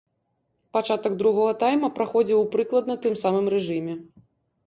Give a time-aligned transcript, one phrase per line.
[0.77, 3.93] Пачатак другога тайма праходзіў у прыкладна тым самым рэжыме.